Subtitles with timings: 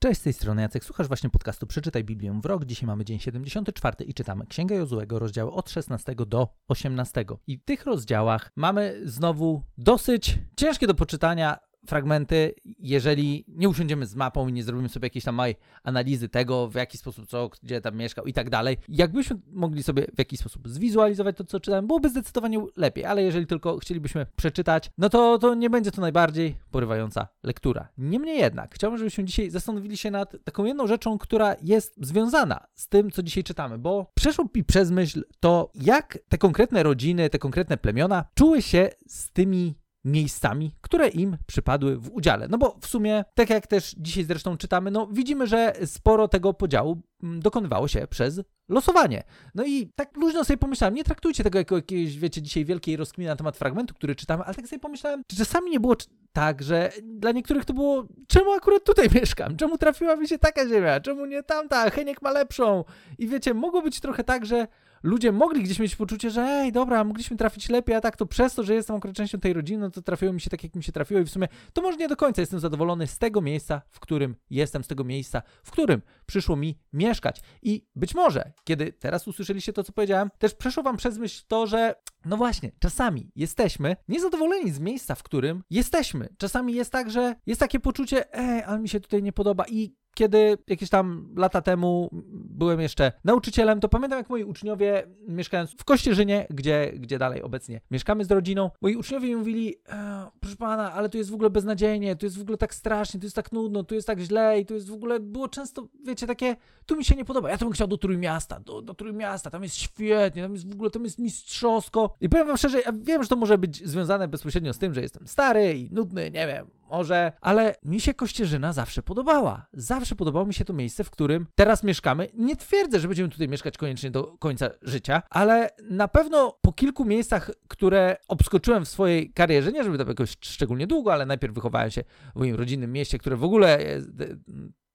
[0.00, 2.64] Cześć, z tej strony Jacek, słuchasz właśnie podcastu Przeczytaj Biblię w rok.
[2.64, 7.24] Dzisiaj mamy dzień 74 i czytamy Księgę Jozułego, rozdziały od 16 do 18.
[7.46, 14.14] I w tych rozdziałach mamy znowu dosyć ciężkie do poczytania fragmenty, jeżeli nie usiądziemy z
[14.14, 17.80] mapą i nie zrobimy sobie jakiejś tam małej analizy tego, w jaki sposób co, gdzie
[17.80, 21.86] tam mieszkał i tak dalej, jakbyśmy mogli sobie w jakiś sposób zwizualizować to, co czytałem,
[21.86, 26.58] byłoby zdecydowanie lepiej, ale jeżeli tylko chcielibyśmy przeczytać, no to, to nie będzie to najbardziej
[26.70, 27.88] porywająca lektura.
[27.98, 32.88] Niemniej jednak, chciałbym, żebyśmy dzisiaj zastanowili się nad taką jedną rzeczą, która jest związana z
[32.88, 37.38] tym, co dzisiaj czytamy, bo przeszło mi przez myśl to, jak te konkretne rodziny, te
[37.38, 39.74] konkretne plemiona czuły się z tymi
[40.10, 42.48] miejscami, które im przypadły w udziale.
[42.48, 46.54] No bo w sumie, tak jak też dzisiaj zresztą czytamy, no widzimy, że sporo tego
[46.54, 49.22] podziału mm, dokonywało się przez losowanie.
[49.54, 53.30] No i tak luźno sobie pomyślałem, nie traktujcie tego jako jakiejś, wiecie, dzisiaj wielkiej rozkminy
[53.30, 55.96] na temat fragmentu, który czytamy, ale tak sobie pomyślałem, czy czasami nie było
[56.32, 59.56] tak, że dla niektórych to było, czemu akurat tutaj mieszkam?
[59.56, 61.00] Czemu trafiła mi się taka ziemia?
[61.00, 61.90] Czemu nie tamta?
[61.90, 62.84] Heniek ma lepszą.
[63.18, 64.66] I wiecie, mogło być trochę tak, że
[65.02, 68.54] ludzie mogli gdzieś mieć poczucie, że ej, dobra, mogliśmy trafić lepiej, a tak to przez
[68.54, 70.82] to, że jestem akurat częścią tej rodziny, no to trafiło mi się tak, jak mi
[70.82, 73.82] się trafiło i w sumie to może nie do końca jestem zadowolony z tego miejsca,
[73.90, 77.40] w którym jestem, z tego miejsca, w którym przyszło mi mieszkać.
[77.62, 81.66] I być może, kiedy teraz usłyszeliście to, co powiedziałem, też przeszło wam przez myśl to,
[81.66, 86.28] że no właśnie, czasami jesteśmy niezadowoleni z miejsca, w którym jesteśmy.
[86.38, 89.94] Czasami jest tak, że jest takie poczucie, ej, ale mi się tutaj nie podoba i
[90.18, 95.84] kiedy jakieś tam lata temu byłem jeszcze nauczycielem, to pamiętam jak moi uczniowie, mieszkając w
[95.84, 100.92] Kościerzynie, gdzie, gdzie dalej obecnie mieszkamy z rodziną, moi uczniowie mi mówili, e, proszę pana,
[100.92, 103.52] ale tu jest w ogóle beznadziejnie, tu jest w ogóle tak strasznie, tu jest tak
[103.52, 106.96] nudno, tu jest tak źle i tu jest w ogóle, było często, wiecie, takie, tu
[106.96, 109.76] mi się nie podoba, ja to bym chciał do Trójmiasta, do, do Trójmiasta, tam jest
[109.76, 112.14] świetnie, tam jest w ogóle, tam jest mistrzowsko.
[112.20, 115.00] I powiem wam szczerze, ja wiem, że to może być związane bezpośrednio z tym, że
[115.02, 119.66] jestem stary i nudny, nie wiem, może, ale mi się Kościerzyna zawsze podobała.
[119.72, 122.28] Zawsze podobało mi się to miejsce, w którym teraz mieszkamy.
[122.34, 127.04] Nie twierdzę, że będziemy tutaj mieszkać koniecznie do końca życia, ale na pewno po kilku
[127.04, 131.90] miejscach, które obskoczyłem w swojej karierze, nie żeby to jakoś szczególnie długo, ale najpierw wychowałem
[131.90, 132.04] się
[132.34, 133.78] w moim rodzinnym mieście, które w ogóle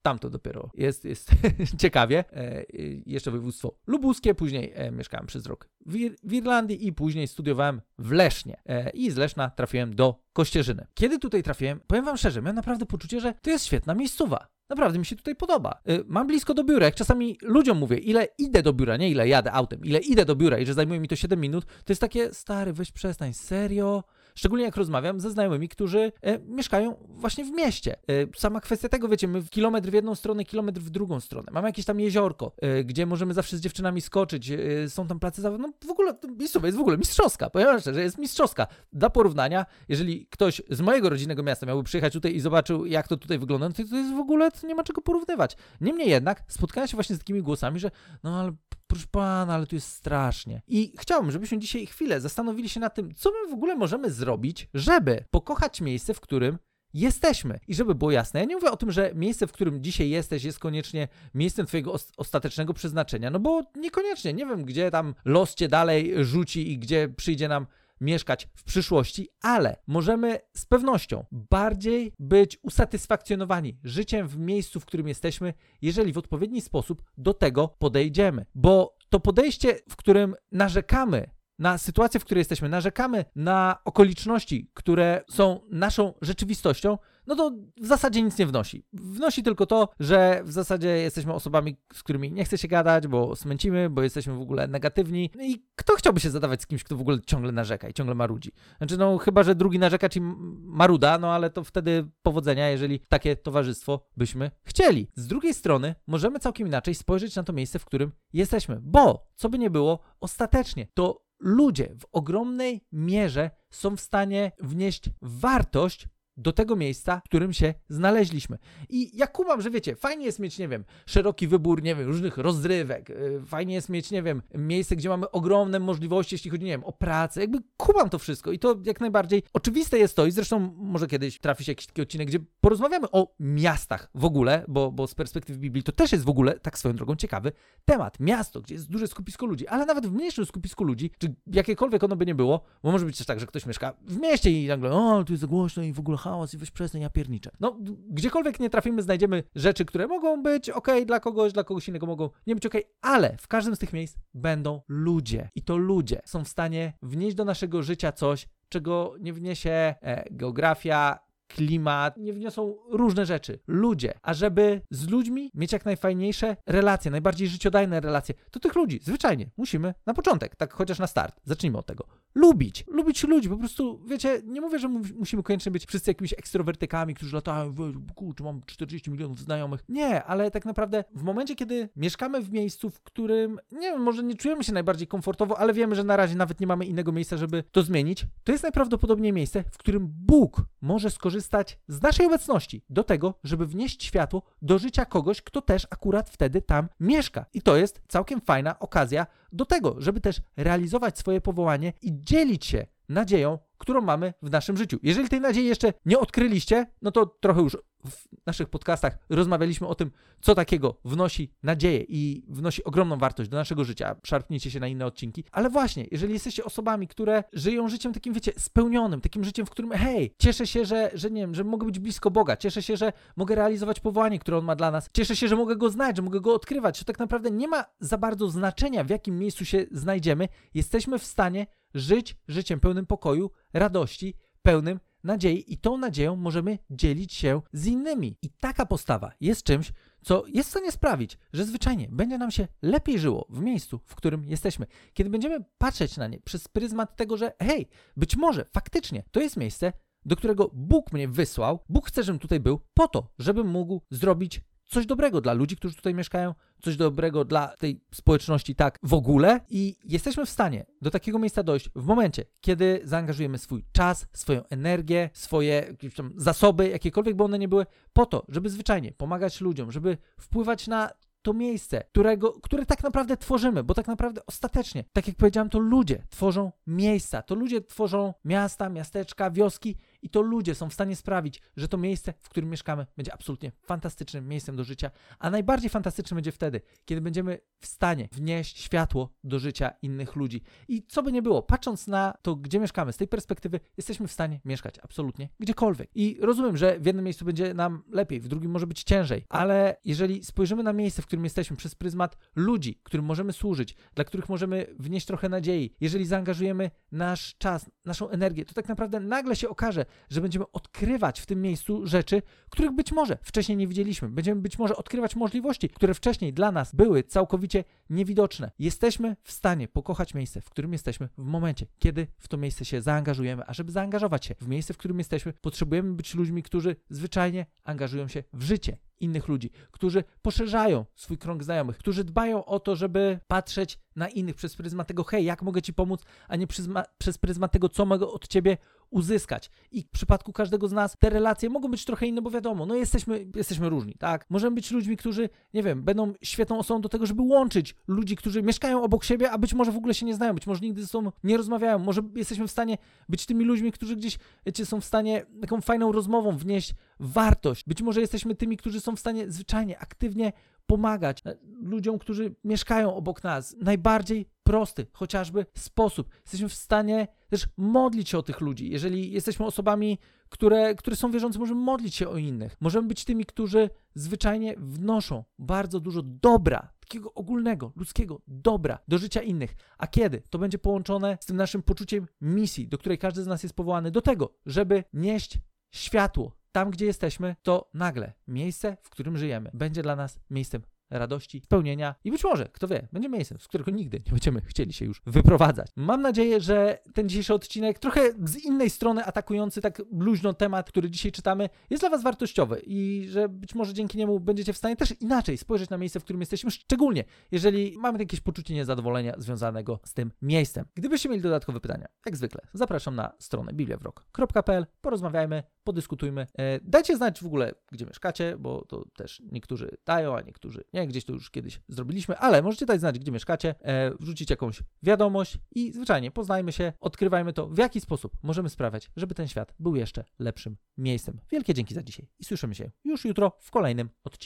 [0.04, 1.30] tam to dopiero jest, jest
[1.82, 2.24] ciekawie.
[2.32, 2.64] E,
[3.06, 7.80] jeszcze województwo lubuskie, później e, mieszkałem przez rok w, Ir w, Irlandii i później studiowałem
[7.98, 8.62] w Lesznie.
[8.66, 10.86] E, I z Leszna trafiłem do Kościerzyny.
[10.94, 14.54] Kiedy tutaj trafiłem, powiem wam szczerze, miałem naprawdę poczucie, że to jest świetna miejscowa.
[14.68, 15.80] Naprawdę mi się tutaj podoba.
[15.88, 16.86] Y, mam blisko do biura.
[16.86, 20.36] Jak czasami ludziom mówię, ile idę do biura, nie ile jadę autem, ile idę do
[20.36, 24.04] biura i że zajmuje mi to 7 minut, to jest takie, stary, weź przestań, serio?
[24.34, 27.92] Szczególnie jak rozmawiam ze znajomymi, którzy e, mieszkają właśnie w mieście.
[27.92, 27.96] E,
[28.36, 31.52] sama kwestia tego, wiecie, my kilometr w jedną stronę, kilometr w drugą stronę.
[31.52, 34.58] Mamy jakieś tam jeziorko, e, gdzie możemy zawsze z dziewczynami skoczyć, e,
[34.88, 35.58] są tam place.
[35.58, 37.50] No w ogóle miejscowa jest w ogóle mistrzowska.
[37.50, 38.66] Powiem szczerze, jest mistrzowska.
[38.92, 43.16] Dla porównania, jeżeli ktoś z mojego rodzinnego miasta miałby przyjechać tutaj i zobaczył, jak to
[43.16, 45.56] tutaj wygląda, no to, to jest w ogóle, to nie ma czego porównywać.
[45.80, 47.90] Niemniej jednak spotkałem się właśnie z takimi głosami, że
[48.22, 48.52] no ale
[48.86, 50.62] proszę pana, ale tu jest strasznie.
[50.68, 54.68] I chciałbym, żebyśmy dzisiaj chwilę zastanowili się nad tym, co my w ogóle możemy zrobić,
[54.74, 56.58] żeby pokochać miejsce, w którym
[56.94, 57.60] jesteśmy.
[57.68, 60.44] I żeby było jasne, ja nie mówię o tym, że miejsce, w którym dzisiaj jesteś,
[60.44, 64.32] jest koniecznie miejscem Twojego ostatecznego przeznaczenia, no bo niekoniecznie.
[64.32, 67.66] Nie wiem, gdzie tam los Cię dalej rzuci i gdzie przyjdzie nam
[68.00, 75.08] mieszkać w przyszłości, ale możemy z pewnością bardziej być usatysfakcjonowani życiem w miejscu, w którym
[75.08, 78.46] jesteśmy, jeżeli w odpowiedni sposób do tego podejdziemy.
[78.54, 85.24] Bo to podejście, w którym narzekamy na sytuację, w której jesteśmy, narzekamy na okoliczności, które
[85.30, 88.84] są naszą rzeczywistością, no to w zasadzie nic nie wnosi.
[88.92, 93.36] Wnosi tylko to, że w zasadzie jesteśmy osobami, z którymi nie chce się gadać, bo
[93.36, 95.30] smęcimy, bo jesteśmy w ogóle negatywni.
[95.34, 98.14] No I kto chciałby się zadawać z kimś, kto w ogóle ciągle narzeka i ciągle
[98.14, 98.52] marudzi?
[98.78, 100.26] Znaczy, no chyba, że drugi narzeka, czyli
[100.60, 105.08] maruda, no ale to wtedy powodzenia, jeżeli takie towarzystwo byśmy chcieli.
[105.14, 109.48] Z drugiej strony, możemy całkiem inaczej spojrzeć na to miejsce, w którym jesteśmy, bo co
[109.48, 116.52] by nie było, ostatecznie to ludzie w ogromnej mierze są w stanie wnieść wartość do
[116.52, 118.58] tego miejsca, w którym się znaleźliśmy.
[118.88, 122.38] I ja kumam, że wiecie, fajnie jest mieć, nie wiem, szeroki wybór, nie wiem, różnych
[122.38, 126.70] rozrywek, y, fajnie jest mieć, nie wiem, miejsce, gdzie mamy ogromne możliwości, jeśli chodzi, nie
[126.70, 130.30] wiem, o pracę, jakby kumam to wszystko i to jak najbardziej oczywiste jest to i
[130.30, 134.92] zresztą może kiedyś trafi się jakiś taki odcinek, gdzie porozmawiamy o miastach w ogóle, bo,
[134.92, 137.52] bo z perspektywy Biblii to też jest w ogóle, tak swoją drogą, ciekawy
[137.84, 138.20] temat.
[138.20, 142.16] Miasto, gdzie jest duże skupisko ludzi, ale nawet w mniejszym skupisku ludzi, czy jakiekolwiek ono
[142.16, 144.92] by nie było, bo może być też tak, że ktoś mieszka w mieście i nagle,
[144.92, 147.50] o, tu jest głośno i w ogóle hałas i weź przestań, ja pierniczę.
[147.60, 147.78] No,
[148.10, 152.30] gdziekolwiek nie trafimy, znajdziemy rzeczy, które mogą być ok dla kogoś, dla kogoś innego mogą
[152.46, 155.50] nie być ok, ale w każdym z tych miejsc będą ludzie.
[155.54, 160.24] I to ludzie są w stanie wnieść do naszego życia coś, czego nie wniesie e,
[160.30, 161.18] geografia,
[161.48, 163.58] klimat, nie wniosą różne rzeczy.
[163.66, 164.14] Ludzie.
[164.22, 169.50] A żeby z ludźmi mieć jak najfajniejsze relacje, najbardziej życiodajne relacje, to tych ludzi zwyczajnie
[169.56, 172.84] musimy na początek, tak chociaż na start, zacznijmy od tego, lubić.
[172.88, 177.36] Lubić ludzi, po prostu, wiecie, nie mówię, że musimy koniecznie być wszyscy jakimiś ekstrowertykami, którzy
[177.36, 177.74] latają,
[178.14, 179.84] kurczę, mam 40 milionów znajomych.
[179.88, 184.22] Nie, ale tak naprawdę w momencie, kiedy mieszkamy w miejscu, w którym, nie wiem, może
[184.22, 187.36] nie czujemy się najbardziej komfortowo, ale wiemy, że na razie nawet nie mamy innego miejsca,
[187.36, 192.84] żeby to zmienić, to jest najprawdopodobniej miejsce, w którym Bóg może skorzystać z naszej obecności
[192.90, 197.46] do tego, żeby wnieść światło do życia kogoś, kto też akurat wtedy tam mieszka.
[197.54, 202.66] I to jest całkiem fajna okazja do tego, żeby też realizować swoje powołanie i dzielić
[202.66, 204.98] się nadzieją, którą mamy w naszym życiu.
[205.02, 209.94] Jeżeli tej nadziei jeszcze nie odkryliście, no to trochę już w naszych podcastach rozmawialiśmy o
[209.94, 210.10] tym,
[210.40, 214.16] co takiego wnosi nadzieję i wnosi ogromną wartość do naszego życia.
[214.26, 215.44] Szarpnijcie się na inne odcinki.
[215.52, 219.90] Ale właśnie, jeżeli jesteście osobami, które żyją życiem takim, wiecie, spełnionym, takim życiem, w którym
[219.90, 223.12] hej, cieszę się, że, że nie wiem, że mogę być blisko Boga, cieszę się, że
[223.36, 226.22] mogę realizować powołanie, które On ma dla nas, cieszę się, że mogę Go znać, że
[226.22, 229.86] mogę Go odkrywać, że tak naprawdę nie ma za bardzo znaczenia, w jakim miejscu się
[229.90, 236.78] znajdziemy, jesteśmy w stanie żyć życiem pełnym pokoju, radości, pełnym nadziei i tą nadzieją możemy
[236.90, 238.36] dzielić się z innymi.
[238.42, 239.92] I taka postawa jest czymś,
[240.22, 244.14] co jest w stanie sprawić, że zwyczajnie będzie nam się lepiej żyło w miejscu, w
[244.14, 244.86] którym jesteśmy.
[245.14, 249.56] Kiedy będziemy patrzeć na nie przez pryzmat tego, że hej, być może faktycznie to jest
[249.56, 249.92] miejsce,
[250.24, 254.60] do którego Bóg mnie wysłał, Bóg chce, żebym tutaj był po to, żebym mógł zrobić
[254.94, 259.60] coś dobrego dla ludzi, którzy tutaj mieszkają, coś dobrego dla tej społeczności tak w ogóle.
[259.70, 264.64] I jesteśmy w stanie do takiego miejsca dojść w momencie, kiedy zaangażujemy swój czas, swoją
[264.70, 265.96] energię, swoje
[266.36, 271.10] zasoby, jakiekolwiek by one nie były, po to, żeby zwyczajnie pomagać ludziom, żeby wpływać na
[271.42, 275.78] to miejsce, którego, które tak naprawdę tworzymy, bo tak naprawdę ostatecznie, tak jak powiedziałem, to
[275.78, 281.16] ludzie tworzą miejsca, to ludzie tworzą miasta, miasteczka, wioski i to ludzie są w stanie
[281.16, 285.90] sprawić, że to miejsce, w którym mieszkamy, będzie absolutnie fantastycznym miejscem do życia, a najbardziej
[285.90, 290.62] fantastycznym będzie wtedy, kiedy będziemy w stanie wnieść światło do życia innych ludzi.
[290.88, 294.32] I co by nie było, patrząc na to, gdzie mieszkamy, z tej perspektywy jesteśmy w
[294.32, 296.10] stanie mieszkać absolutnie gdziekolwiek.
[296.14, 299.96] I rozumiem, że w jednym miejscu będzie nam lepiej, w drugim może być ciężej, ale
[300.04, 304.48] jeżeli spojrzymy na miejsce, w którym jesteśmy przez pryzmat ludzi, którym możemy służyć, dla których
[304.48, 309.68] możemy wnieść trochę nadziei, jeżeli zaangażujemy nasz czas, naszą energię, to tak naprawdę nagle się
[309.68, 314.28] okaże, że będziemy odkrywać w tym miejscu rzeczy, których być może wcześniej nie widzieliśmy.
[314.28, 318.70] Będziemy być może odkrywać możliwości, które wcześniej dla nas były całkowicie niewidoczne.
[318.78, 323.02] Jesteśmy w stanie pokochać miejsce, w którym jesteśmy w momencie, kiedy w to miejsce się
[323.02, 323.62] zaangażujemy.
[323.66, 328.28] A żeby zaangażować się w miejsce, w którym jesteśmy, potrzebujemy być ludźmi, którzy zwyczajnie angażują
[328.28, 333.38] się w życie innych ludzi, którzy poszerzają swój krąg znajomych, którzy dbają o to, żeby
[333.46, 336.88] patrzeć na innych przez pryzmat tego, hej, jak mogę ci pomóc, a nie przez,
[337.18, 338.76] przez pryzmat tego, co mogę od ciebie
[339.10, 339.70] uzyskać.
[339.92, 342.94] I w przypadku każdego z nas te relacje mogą być trochę inne, bo wiadomo, no
[342.94, 344.46] jesteśmy, jesteśmy różni, tak?
[344.50, 348.62] Możemy być ludźmi, którzy, nie wiem, będą świetną osobą do tego, żeby łączyć ludzi, którzy
[348.62, 351.08] mieszkają obok siebie, a być może w ogóle się nie znają, być może nigdy ze
[351.08, 351.98] sobą nie rozmawiają.
[351.98, 356.12] Może jesteśmy w stanie być tymi ludźmi, którzy gdzieś, wiecie, są w stanie taką fajną
[356.12, 357.84] rozmową wnieść wartość.
[357.86, 360.52] Być może jesteśmy tymi, którzy są w stanie zwyczajnie, aktywnie
[360.86, 363.76] pomagać e, ludziom, którzy mieszkają obok nas.
[363.80, 366.28] Najbardziej prosty, chociażby sposób.
[366.42, 368.90] Jesteśmy w stanie też modlić się o tych ludzi.
[368.90, 372.76] Jeżeli jesteśmy osobami, które, które są wierzące, możemy modlić się o innych.
[372.80, 379.42] Możemy być tymi, którzy zwyczajnie wnoszą bardzo dużo dobra, takiego ogólnego, ludzkiego dobra do życia
[379.42, 379.76] innych.
[379.98, 380.42] A kiedy?
[380.50, 384.10] To będzie połączone z tym naszym poczuciem misji, do której każdy z nas jest powołany,
[384.10, 385.58] do tego, żeby nieść
[385.90, 391.60] światło tam, gdzie jesteśmy, to nagle miejsce, w którym żyjemy, będzie dla nas miejscem radości,
[391.64, 395.04] spełnienia i być może, kto wie, będzie miejscem, z którego nigdy nie będziemy chcieli się
[395.04, 395.90] już wyprowadzać.
[395.96, 401.10] Mam nadzieję, że ten dzisiejszy odcinek, trochę z innej strony atakujący tak luźno temat, który
[401.10, 404.96] dzisiaj czytamy, jest dla Was wartościowy i że być może dzięki niemu będziecie w stanie
[404.96, 410.00] też inaczej spojrzeć na miejsce, w którym jesteśmy, szczególnie jeżeli mamy jakieś poczucie niezadowolenia związanego
[410.04, 410.84] z tym miejscem.
[410.94, 416.46] Gdybyście mieli dodatkowe pytania, jak zwykle, zapraszam na stronę bibliawrok.pl, porozmawiajmy, podyskutujmy.
[416.58, 421.06] E, dajcie znać w ogóle, gdzie mieszkacie, bo to też niektórzy dają, a niektórzy nie,
[421.06, 425.58] gdzieś to już kiedyś zrobiliśmy, ale możecie dać znać, gdzie mieszkacie, e, wrzucić jakąś wiadomość
[425.74, 429.96] i zwyczajnie poznajmy się, odkrywajmy to, w jaki sposób możemy sprawiać, żeby ten świat był
[429.96, 431.40] jeszcze lepszym miejscem.
[431.50, 434.44] Wielkie dzięki za dzisiaj i słyszymy się już jutro w kolejnym odcinku.